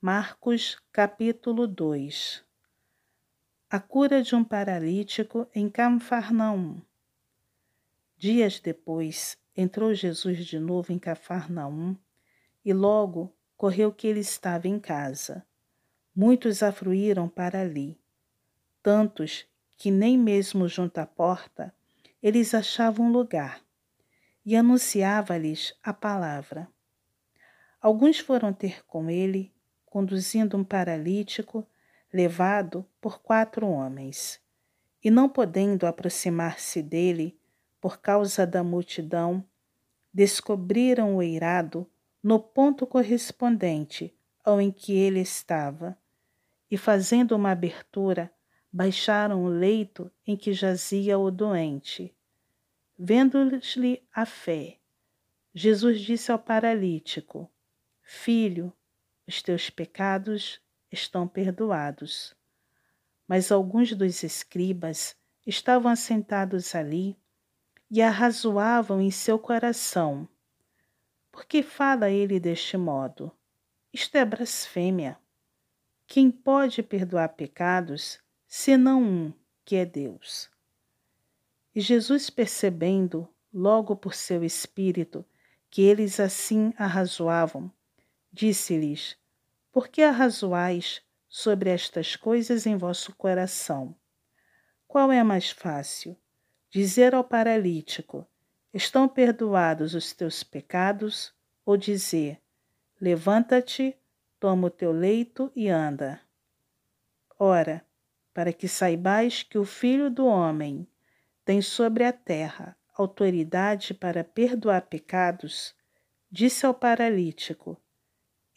[0.00, 2.44] Marcos capítulo 2
[3.68, 6.80] A cura de um paralítico em Cafarnaum.
[8.16, 11.96] Dias depois, entrou Jesus de novo em Cafarnaum
[12.64, 15.44] e logo correu que ele estava em casa.
[16.14, 18.00] Muitos afluíram para ali,
[18.80, 21.74] tantos que nem mesmo junto à porta
[22.22, 23.64] eles achavam lugar,
[24.46, 26.68] e anunciava-lhes a palavra.
[27.80, 29.52] Alguns foram ter com ele
[29.90, 31.66] conduzindo um paralítico
[32.12, 34.40] levado por quatro homens.
[35.02, 37.38] E não podendo aproximar-se dele
[37.80, 39.44] por causa da multidão,
[40.12, 41.86] descobriram o eirado
[42.22, 44.14] no ponto correspondente
[44.44, 45.96] ao em que ele estava,
[46.70, 48.32] e fazendo uma abertura,
[48.72, 52.14] baixaram o leito em que jazia o doente.
[52.98, 54.78] Vendo-lhe a fé,
[55.54, 57.50] Jesus disse ao paralítico:
[58.02, 58.72] Filho,
[59.28, 60.58] os teus pecados
[60.90, 62.34] estão perdoados.
[63.28, 65.14] Mas alguns dos escribas
[65.46, 67.14] estavam assentados ali
[67.90, 70.26] e arrazoavam em seu coração.
[71.30, 73.30] Por que fala ele deste modo?
[73.92, 75.18] Isto é blasfêmia.
[76.06, 79.32] Quem pode perdoar pecados, senão um,
[79.62, 80.50] que é Deus?
[81.74, 85.22] E Jesus, percebendo, logo por seu espírito,
[85.70, 87.70] que eles assim arrazoavam,
[88.32, 89.16] disse-lhes:
[89.72, 93.94] Por que arrazoais sobre estas coisas em vosso coração?
[94.86, 96.16] Qual é mais fácil?
[96.70, 98.26] Dizer ao paralítico:
[98.72, 101.32] Estão perdoados os teus pecados?
[101.64, 102.40] Ou dizer:
[103.00, 103.96] Levanta-te,
[104.40, 106.20] toma o teu leito e anda.
[107.38, 107.84] Ora,
[108.34, 110.86] para que saibais que o Filho do Homem
[111.44, 115.74] tem sobre a terra autoridade para perdoar pecados,
[116.30, 117.80] disse ao paralítico: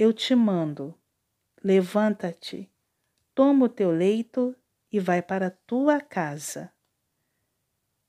[0.00, 0.98] eu te mando,
[1.62, 2.72] levanta-te,
[3.34, 4.56] toma o teu leito
[4.90, 6.72] e vai para a tua casa.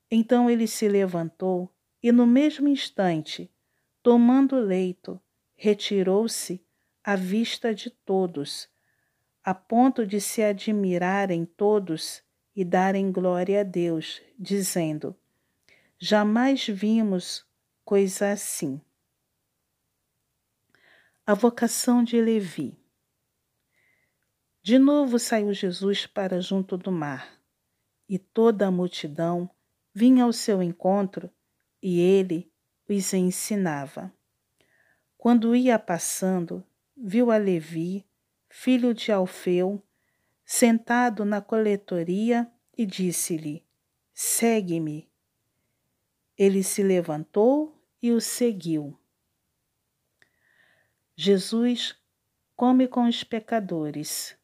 [0.10, 1.70] Então ele se levantou
[2.02, 3.52] e, no mesmo instante,
[4.02, 5.20] tomando o leito,
[5.54, 6.66] retirou-se
[7.04, 8.70] à vista de todos,
[9.44, 12.24] a ponto de se admirarem todos
[12.56, 15.14] e darem glória a Deus, dizendo:
[16.00, 17.46] Jamais vimos
[17.84, 18.80] coisa assim
[21.32, 22.78] a vocação de Levi.
[24.62, 27.42] De novo saiu Jesus para junto do mar,
[28.10, 29.50] e toda a multidão
[29.94, 31.32] vinha ao seu encontro,
[31.82, 32.52] e ele
[32.86, 34.14] os ensinava.
[35.18, 36.66] Quando ia passando,
[36.98, 38.06] viu a Levi,
[38.50, 39.82] filho de Alfeu,
[40.44, 42.46] sentado na coletoria
[42.78, 43.66] e disse-lhe:
[44.14, 45.10] Segue-me.
[46.38, 49.01] Ele se levantou e o seguiu.
[51.16, 51.96] Jesus
[52.56, 54.36] come com os pecadores.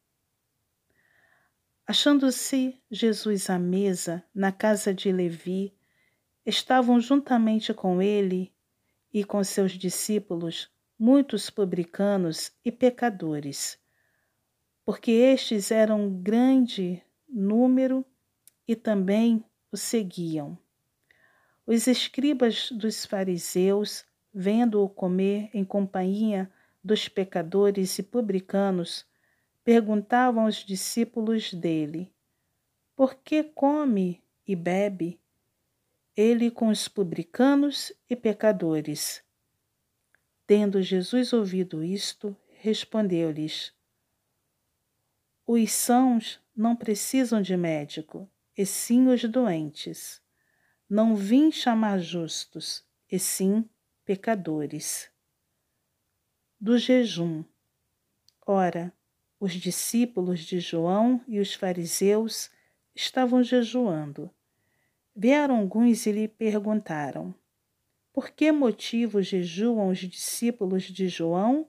[1.85, 5.73] Achando-se Jesus à mesa na casa de Levi,
[6.45, 8.53] estavam juntamente com ele
[9.13, 10.69] e com seus discípulos
[10.99, 13.79] muitos publicanos e pecadores,
[14.83, 18.05] porque estes eram grande número
[18.67, 20.57] e também o seguiam.
[21.65, 26.51] Os escribas dos fariseus, vendo-o comer em companhia
[26.87, 29.05] dos pecadores e publicanos,
[29.61, 32.09] perguntavam aos discípulos dele:
[32.95, 35.19] Por que come e bebe
[36.15, 39.21] ele com os publicanos e pecadores?
[40.47, 43.73] Tendo Jesus ouvido isto, respondeu-lhes:
[45.45, 50.21] Os sãos não precisam de médico, e sim os doentes.
[50.89, 53.69] Não vim chamar justos, e sim
[54.05, 55.11] pecadores
[56.59, 57.43] do jejum.
[58.45, 58.91] Ora,
[59.39, 62.49] os discípulos de João e os fariseus
[62.95, 64.31] estavam jejuando.
[65.15, 67.33] Vieram alguns e lhe perguntaram:
[68.11, 71.67] Por que motivo jejuam os discípulos de João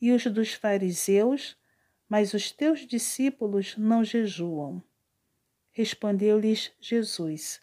[0.00, 1.56] e os dos fariseus,
[2.08, 4.82] mas os teus discípulos não jejuam?
[5.70, 7.60] Respondeu-lhes Jesus: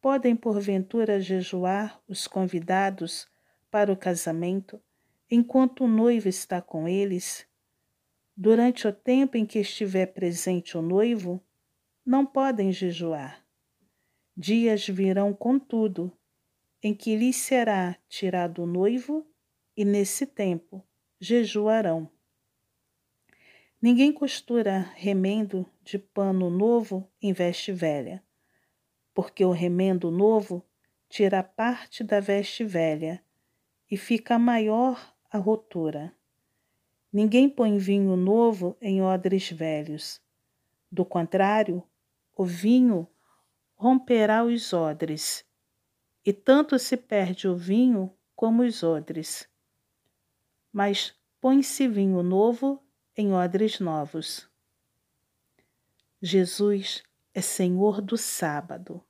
[0.00, 3.28] Podem porventura jejuar os convidados
[3.70, 4.80] para o casamento?
[5.34, 7.46] Enquanto o noivo está com eles,
[8.36, 11.42] durante o tempo em que estiver presente o noivo,
[12.04, 13.42] não podem jejuar.
[14.36, 16.12] Dias virão, contudo,
[16.82, 19.26] em que lhes será tirado o noivo,
[19.74, 20.86] e nesse tempo
[21.18, 22.10] jejuarão.
[23.80, 28.22] Ninguém costura remendo de pano novo em veste velha,
[29.14, 30.62] porque o remendo novo
[31.08, 33.24] tira parte da veste velha
[33.90, 36.14] e fica maior a rotura.
[37.10, 40.20] Ninguém põe vinho novo em odres velhos.
[40.90, 41.82] Do contrário,
[42.36, 43.08] o vinho
[43.74, 45.42] romperá os odres,
[46.22, 49.48] e tanto se perde o vinho como os odres.
[50.70, 52.82] Mas põe-se vinho novo
[53.16, 54.46] em odres novos.
[56.20, 57.02] Jesus
[57.32, 59.02] é Senhor do sábado.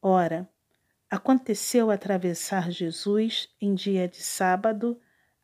[0.00, 0.48] Ora,
[1.10, 4.98] aconteceu atravessar Jesus em dia de sábado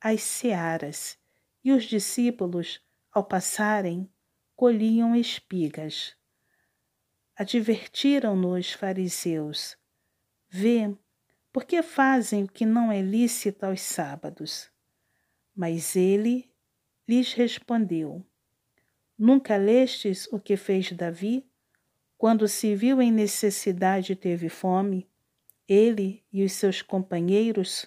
[0.04, 1.18] as searas
[1.64, 2.78] e os discípulos,
[3.10, 4.06] ao passarem,
[4.54, 6.14] colhiam espigas.
[7.34, 9.78] Advertiram-no os fariseus:
[10.46, 10.94] Vê,
[11.50, 14.70] por que fazem o que não é lícito aos sábados?
[15.56, 16.52] Mas ele
[17.08, 18.22] lhes respondeu:
[19.16, 21.48] Nunca lestes o que fez Davi?
[22.18, 25.08] Quando se viu em necessidade e teve fome,
[25.66, 27.86] ele e os seus companheiros,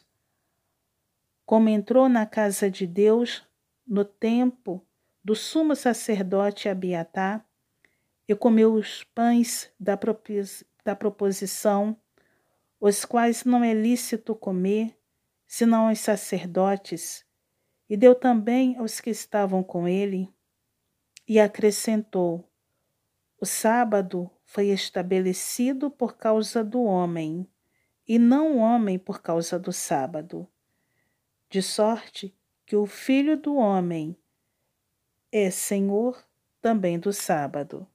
[1.47, 3.41] como entrou na casa de Deus
[3.87, 4.85] no tempo
[5.23, 7.47] do sumo sacerdote Abiatar
[8.27, 11.97] e comeu os pães da, propos da proposição,
[12.81, 14.93] os quais não é lícito comer,
[15.47, 17.25] senão aos sacerdotes,
[17.89, 20.29] e deu também aos que estavam com ele,
[21.25, 22.51] e acrescentou:
[23.39, 27.49] O sábado foi estabelecido por causa do homem,
[28.05, 30.45] e não o homem por causa do sábado.
[31.49, 32.35] De sorte
[32.65, 34.17] que o Filho do Homem
[35.31, 36.21] é Senhor
[36.61, 37.87] também do sábado.